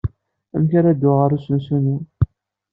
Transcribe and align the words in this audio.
Amek 0.55 0.71
ara 0.79 0.95
dduɣ 0.97 1.15
ɣer 1.19 1.31
usensu-nni? 1.35 1.97